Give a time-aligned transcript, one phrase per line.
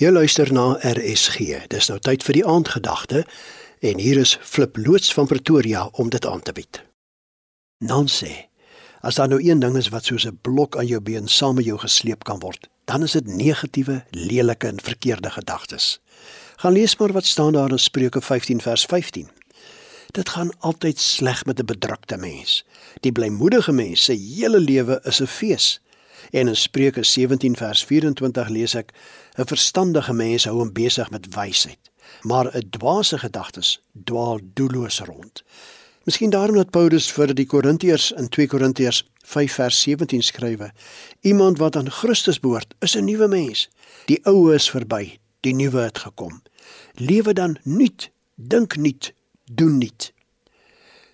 [0.00, 1.66] Jy luister na RSG.
[1.68, 3.20] Dis nou tyd vir die aandgedagte
[3.84, 6.78] en hier is Flip loods van Pretoria om dit aan te bied.
[7.84, 8.32] Nancy,
[9.04, 11.68] as daar nou een ding is wat soos 'n blok aan jou been saam met
[11.68, 16.00] jou gesleep kan word, dan is dit negatiewe, lelike en verkeerde gedagtes.
[16.56, 19.28] Gaan lees maar wat staan daar in Spreuke 15 vers 15.
[20.10, 22.64] Dit gaan altyd sleg met 'n bedrukte mens.
[23.00, 25.80] Die blymoedige mens se hele lewe is 'n fees.
[26.30, 28.92] En in Spreuke 17 vers 24 lees ek:
[29.38, 31.90] 'n Verstandige mens hou hom besig met wysheid,
[32.22, 35.42] maar 'n dwaase gedagtes dwaal doelloos rond.
[36.04, 40.72] Miskien daarom dat Paulus vir die Korintiërs in 2 Korintiërs 5 vers 17 skrywe:
[41.20, 43.68] Iemand wat aan Christus behoort, is 'n nuwe mens.
[44.04, 46.42] Die ou is verby, die nuwe het gekom.
[46.94, 49.12] Lewe dan nuut, dink nuut,
[49.52, 50.12] doen nuut.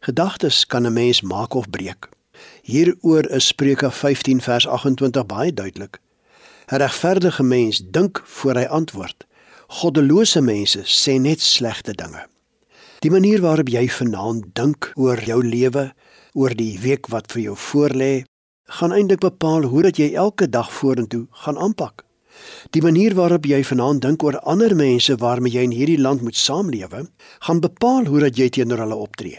[0.00, 2.08] Gedagtes kan 'n mens maak of breek.
[2.62, 6.00] Hieroor is Spreuke 15 vers 28 baie duidelik.
[6.72, 9.26] 'n Regverdige mens dink voor hy antwoord.
[9.68, 12.26] Goddelose mense sê net slegte dinge.
[13.04, 15.92] Die manier waarop jy vanaand dink oor jou lewe,
[16.32, 18.24] oor die week wat vir jou voorlê,
[18.64, 22.04] gaan eintlik bepaal hoe dat jy elke dag vorentoe gaan aanpak.
[22.70, 26.36] Die manier waarop jy vanaand dink oor ander mense waarmee jy in hierdie land moet
[26.36, 27.04] saamlewe,
[27.40, 29.38] gaan bepaal hoe dat jy teenoor hulle optree.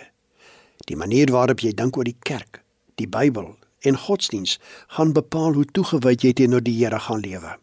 [0.85, 2.61] Die manier waarop jy dink oor die kerk,
[3.01, 3.53] die Bybel
[3.85, 4.57] en godsdiens
[4.87, 7.55] gaan bepaal hoe toegewyd jy teenoor die Here gaan lewe.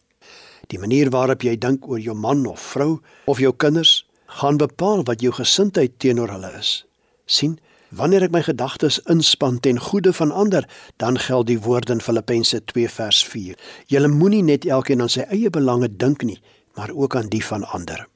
[0.70, 4.02] Die manier waarop jy dink oor jou man of vrou of jou kinders
[4.40, 6.84] gaan bepaal wat jou gesindheid teenoor hulle is.
[7.26, 10.66] sien, wanneer ek my gedagtes inspann ten goede van ander,
[10.96, 13.56] dan geld die woord in Filippense 2 vers 4.
[13.86, 16.40] Julle moenie net elkeen aan sy eie belange dink nie,
[16.76, 18.06] maar ook aan die van ander.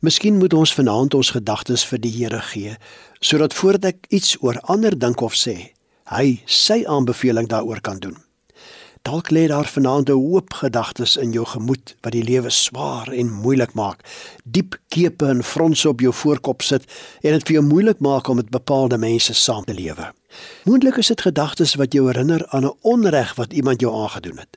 [0.00, 2.74] Miskien moet ons vanaand ons gedagtes vir die Here gee,
[3.20, 5.74] sodat voordat ek iets oor ander dink of sê,
[6.04, 8.16] hy sy aanbeveling daaroor kan doen.
[9.02, 13.32] Dalk lê daar vanaand 'n hoop gedagtes in jou gemoed wat die lewe swaar en
[13.32, 13.98] moeilik maak.
[14.44, 16.84] Diep kepe en fronse op jou voorkop sit
[17.20, 20.12] en dit vir jou moeilik maak om met bepaalde mense saam te lewe.
[20.64, 24.56] Moontlik is dit gedagtes wat jou herinner aan 'n onreg wat iemand jou aangedoen het.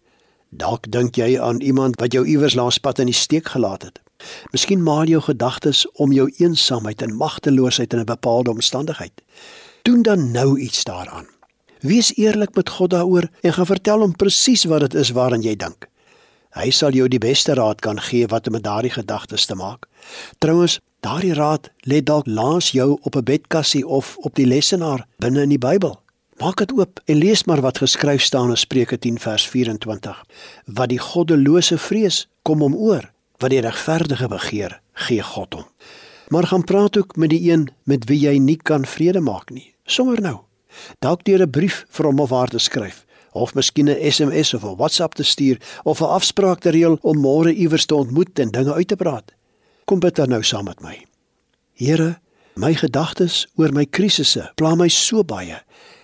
[0.50, 4.00] Dalk dink jy aan iemand wat jou iewers langs pad in die steek gelaat het.
[4.52, 9.22] Miskien maal jou gedagtes om jou eensaamheid en magteloosheid in 'n bepaalde omstandigheid.
[9.82, 11.35] Doen dan nou iets daaraan.
[11.86, 15.54] Wees eerlik met God daaroor en gaan vertel hom presies wat dit is waaraan jy
[15.56, 15.86] dink.
[16.58, 19.86] Hy sal jou die beste raad kan gee wat om met daardie gedagtes te maak.
[20.42, 25.42] Trouwens, daardie raad lê dalk langs jou op 'n bedkassie of op die lessenaar binne
[25.42, 26.02] in die Bybel.
[26.40, 30.26] Maak dit oop en lees maar wat geskryf staan in Spreuke 10 vers 24.
[30.66, 33.12] Wat die goddelose vrees, kom hom oor.
[33.38, 35.66] Wat die regverdige begeer, gee God hom.
[36.28, 39.74] Maar gaan praat ook met die een met wie jy nie kan vrede maak nie.
[39.86, 40.46] Sommer nou
[41.00, 43.06] dalk deur 'n brief vir hom of haar te skryf
[43.36, 47.18] of miskien 'n SMS of 'n WhatsApp te stuur of 'n afspraak te reël om
[47.18, 49.32] môre iewers te ontmoet en dinge uit te praat.
[49.86, 51.06] Kom bid dan nou saam met my.
[51.74, 52.20] Here,
[52.56, 55.60] my gedagtes oor my krisisse pla my so baie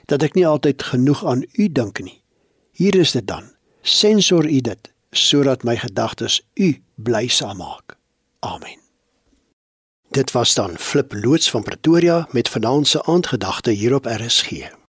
[0.06, 2.22] dat ek nie altyd genoeg aan U dink nie.
[2.72, 3.52] Hier is dit dan.
[3.82, 7.98] Sensor U dit sodat my gedagtes U bly saam maak.
[8.40, 8.81] Amen.
[10.12, 14.52] Dit was dan Flip loods van Pretoria met vanaand se aandgedagte hier op RSG.